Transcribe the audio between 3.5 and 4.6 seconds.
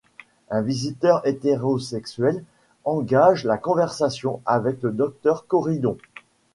conversation